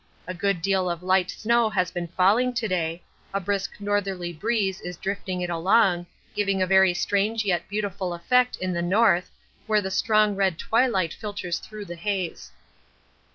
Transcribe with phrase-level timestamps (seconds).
[0.25, 3.03] A good deal of light snow has been falling to day;
[3.35, 8.57] a brisk northerly breeze is drifting it along, giving a very strange yet beautiful effect
[8.57, 9.29] in the north,
[9.67, 12.51] where the strong red twilight filters through the haze.